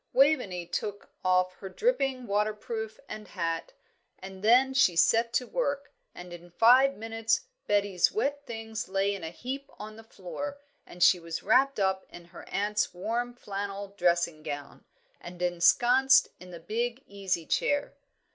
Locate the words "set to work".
4.95-5.93